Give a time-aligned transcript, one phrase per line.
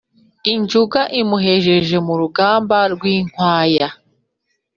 [0.53, 3.87] Injunga imuhejeje mu rugamba rw’inkwaya